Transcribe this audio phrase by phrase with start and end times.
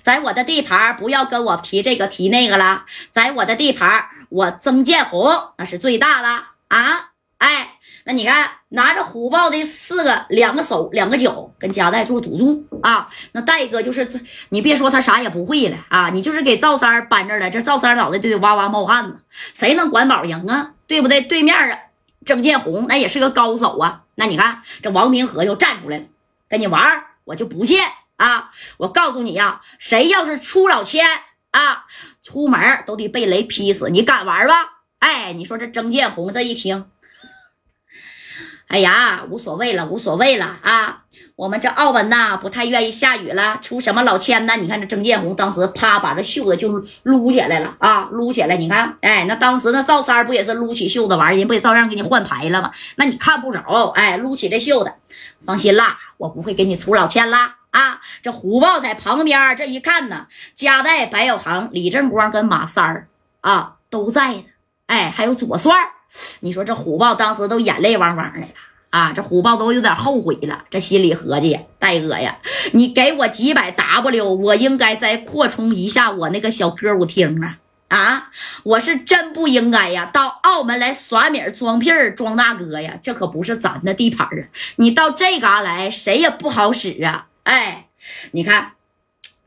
[0.00, 2.84] 在我的地盘不要跟我提这个提那个了。
[3.10, 7.10] 在我的地盘我曾建红那是最大了啊！
[7.38, 7.72] 哎，
[8.04, 13.08] 那你看，拿着虎豹的四个两个手两个脚跟夹带做赌注啊！
[13.32, 14.20] 那戴哥就是这，
[14.50, 16.08] 你别说他啥也不会了啊！
[16.10, 19.16] 你就是给赵三搬这了，这赵三脑袋就得哇哇冒汗呢。
[19.52, 20.70] 谁能管宝赢啊？
[20.86, 21.20] 对不对？
[21.22, 21.76] 对面啊，
[22.24, 24.02] 曾建红那也是个高手啊！
[24.14, 26.04] 那你看这王明和又站出来了，
[26.48, 27.80] 跟你玩我就不信
[28.22, 28.50] 啊！
[28.76, 31.04] 我告诉你呀，谁要是出老千
[31.50, 31.86] 啊，
[32.22, 33.90] 出门都得被雷劈死！
[33.90, 34.54] 你敢玩吧？
[35.00, 36.86] 哎，你说这曾建红这一听。
[38.68, 41.02] 哎呀，无所谓了，无所谓了啊！
[41.34, 44.54] 我们这澳门呐，不太愿意下雨了，出什么老千呢？
[44.56, 48.56] 你看这曾建红当时啪把这袖子就撸起来了啊，撸起来！
[48.56, 52.70] 你看，哎，那当时那赵三不也是撸起袖子玩，人不也照样给你换牌了吗？
[52.96, 54.94] 那你看不着，哎，撸起这袖子，
[55.44, 58.00] 放心啦，我不会给你出老千啦啊！
[58.22, 63.08] 这虎豹在旁边这一看呢，加代、白小航、李正光跟马三儿
[63.40, 64.44] 啊都在呢，
[64.86, 65.72] 哎，还有左帅。
[66.40, 68.46] 你说这虎豹当时都眼泪汪汪的了
[68.90, 69.12] 啊！
[69.14, 72.36] 这虎豹都有点后悔了，这心里合计：戴哥呀，
[72.72, 77.58] 你给我几百 W，我应该再扩充一下我那个小歌舞厅啊！
[77.88, 78.30] 啊，
[78.62, 82.98] 我是真不应该呀，到澳门来耍米装屁装大哥呀！
[83.02, 84.44] 这可不是咱的地盘啊！
[84.76, 87.28] 你到这嘎来，谁也不好使啊！
[87.44, 87.88] 哎，
[88.32, 88.72] 你看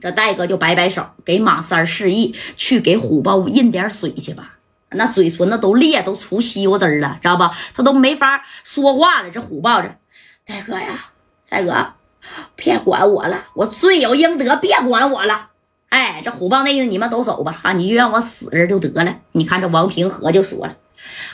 [0.00, 4.58] 这戴哥就摆摆手，给马三示意去给虎豹印点水去吧。
[4.90, 7.50] 那嘴唇子都裂，都出西瓜汁了，知道吧？
[7.74, 9.30] 他都没法说话了。
[9.30, 9.90] 这虎豹子，
[10.44, 11.06] 戴哥呀，
[11.48, 11.94] 戴哥，
[12.54, 15.50] 别管我了，我罪有应得，别管我了。
[15.88, 19.16] 哎，这虎豹那意思，你们都走吧，啊，你就让我死这就得了。
[19.32, 20.76] 你看这王平和就说了，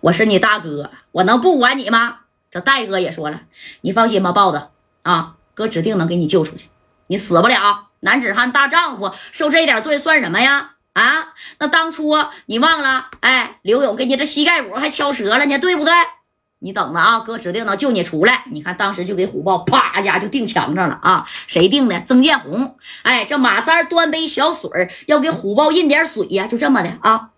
[0.00, 2.20] 我是你大哥，我能不管你吗？
[2.50, 3.42] 这戴哥也说了，
[3.82, 4.68] 你放心吧，豹子
[5.02, 6.68] 啊，哥指定能给你救出去，
[7.06, 7.88] 你死不了。
[8.00, 10.72] 男子汉大丈夫，受这点罪算什么呀？
[10.92, 12.14] 啊，那当初
[12.46, 13.06] 你忘了？
[13.20, 15.92] 哎，刘勇给你这膝盖骨还敲折了呢，对不对？
[16.60, 18.44] 你等着啊，哥指定能救你出来。
[18.50, 21.26] 你看当时就给虎豹啪一下就钉墙上了啊！
[21.46, 22.02] 谁定的？
[22.06, 22.78] 曾建红。
[23.02, 24.70] 哎，这马三端杯小水
[25.06, 27.30] 要给虎豹印点水呀，就这么的啊。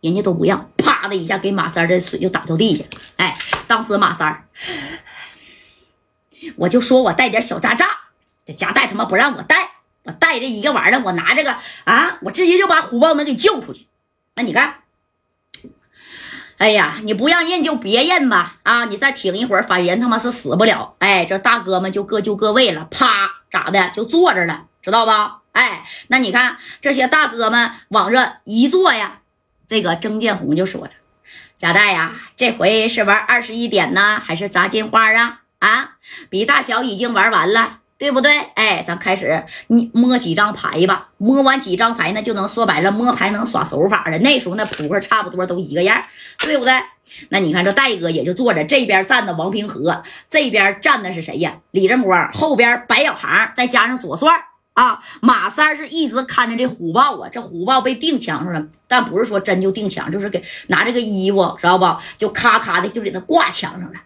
[0.00, 2.84] 人家都不让，啪的一下给马三这水就打到地下。
[3.16, 3.34] 哎，
[3.66, 4.44] 当时马三
[6.56, 7.86] 我就说我带点小渣渣，
[8.44, 9.70] 这夹带他妈不让我带。
[10.04, 13.86] 我带这一个玩意儿，我拿这个啊，我直接就把虎豹能给救出去。
[14.34, 14.78] 那你看，
[16.58, 20.96] 哎呀，你不让认就别认吧，啊，你再挺一会儿，反正人他妈是死不了。
[20.98, 25.42] 哎，这大哥们就各就各位了，啪，咋的就坐着了，知道吧？
[25.52, 29.20] 哎，那你看这些大哥们往这一坐呀，
[29.68, 30.90] 这个曾建红就说了
[31.56, 35.41] ：“贾带呀，这回是玩二十一点呢，还是砸金花啊？
[35.66, 35.92] 啊，
[36.28, 38.36] 比大小已经玩完了。”对不对？
[38.56, 41.10] 哎，咱开始你摸几张牌吧。
[41.18, 44.18] 摸完几张牌，那就能说白了，摸牌能耍手法了。
[44.18, 46.02] 那时候那扑克差不多都一个样，
[46.40, 46.72] 对不对？
[47.28, 51.58] 那你看这戴哥也就坐着，这边站的王平和，这边站的是谁呀？
[51.70, 54.32] 李正光，后边白小航，再加上左帅
[54.74, 54.98] 啊。
[55.20, 61.86] 马三是一直看着这虎豹啊，这虎豹被钉墙上了，但不是说真就钉墙，就是给拿这个衣服，知道不？
[62.18, 64.00] 就咔咔的就给它挂墙上了。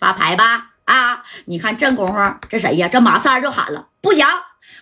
[0.00, 0.70] 发牌吧！
[0.86, 2.88] 啊，你看这功夫，这谁呀？
[2.88, 4.26] 这马三就喊了，不行，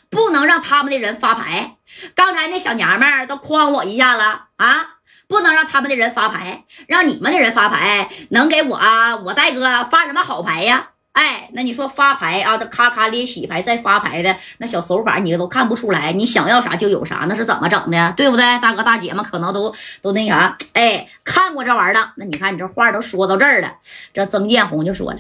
[0.09, 1.77] 不能让他们的人发牌。
[2.15, 4.95] 刚才那小娘们都诓我一下了啊，
[5.27, 8.79] 不能让他们的人发牌，让你们的人发牌，能给我
[9.25, 10.91] 我戴哥发什么好牌呀？
[11.19, 16.13] 哎，那你说发牌啊，这咔咔咧洗牌再发牌的那小手法，你都看不出来。
[16.13, 18.15] 你想要啥就有啥，那是怎么整的？
[18.17, 18.45] 对不对？
[18.61, 22.13] 大哥大姐们可能都 都那啥，哎，看过这玩意儿的。
[22.15, 23.79] 那你看你这话都说到这儿了，
[24.13, 25.19] 这曾建红就说了：“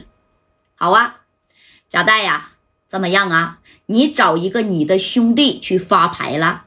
[0.78, 1.16] 好啊，
[1.88, 2.50] 贾代呀，
[2.86, 3.58] 怎么样啊？
[3.86, 6.62] 你找一个你的兄弟去发牌了，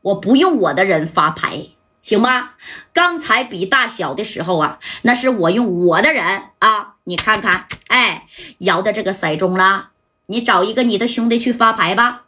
[0.00, 1.66] 我不用我的人发牌。”
[2.00, 2.54] 行吧，
[2.94, 8.26] 刚才比大小的时候啊，那是我用我的人啊，你看看，哎，
[8.58, 9.90] 摇的这个骰盅了，
[10.26, 12.22] 你找一个你的兄弟去发牌吧，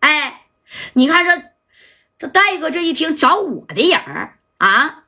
[0.00, 0.42] 哎，
[0.94, 1.42] 你看这
[2.18, 5.04] 这戴哥这一听找我的人儿啊，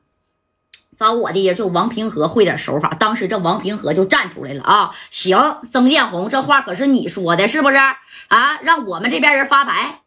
[0.96, 8.60] 找我的人就王平和会点手法，当时这王平和就站出来了啊，行，曾建红这话可是你说的，是不是啊？
[8.62, 10.02] 让我们这边人发牌，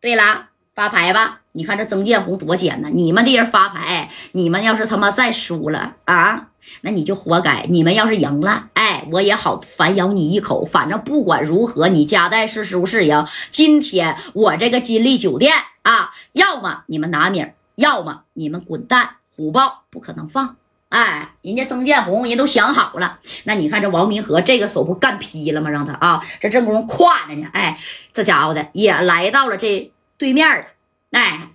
[0.00, 0.48] 对了。
[0.74, 1.40] 发牌吧！
[1.54, 2.88] 你看这曾建红多奸呢！
[2.94, 6.47] 你们的人发牌，你们要是他妈再输了啊，
[6.80, 7.66] 那你就活该。
[7.68, 10.64] 你们要是赢了，哎，我也好反咬你一口。
[10.64, 19.16] 反正不管如何，你家代是输是赢，今天我这个金利酒店啊，要么你们拿名，要么你们滚蛋。
[19.36, 20.56] 虎豹不可能放，
[20.88, 23.20] 哎，人家曾建红人都想好了。
[23.44, 25.70] 那你看这王明和这个手不干劈了吗？
[25.70, 27.46] 让他啊，这正功夫挎着呢。
[27.52, 27.78] 哎，
[28.12, 30.64] 这家伙的也来到了这对面了。
[31.12, 31.50] 哎，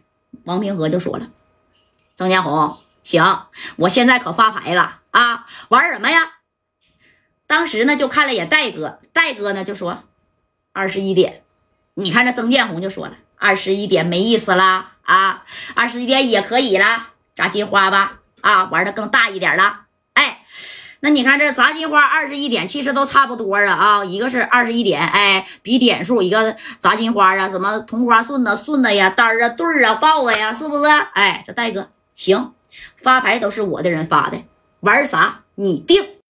[0.46, 1.28] 王明和就说了
[2.16, 6.34] ：“曾建红，行，我现在可发牌了啊，玩什么呀？”
[7.46, 10.04] 当时呢，就看了眼戴哥，戴哥呢就说
[10.74, 11.44] ：“二十一点。”
[11.96, 15.44] 你看这曾建红就说了：“二十一点没意思啦啊，
[15.76, 19.86] 二十一点也可以啦，砸金花吧。”啊，玩的更大一点了，
[20.16, 20.44] 哎，
[21.00, 30.90] 那你看这砸金花二十一点，其实都差不多啊啊，一个是二十一点，哎，比点数，一个砸金花啊，什么同花顺的顺的呀，单啊对啊豹子呀，是不是？
[31.14, 32.54] 哎，这戴哥行，
[32.96, 34.44] 发牌都是我的人发的，
[34.82, 36.14] 玩啥你定。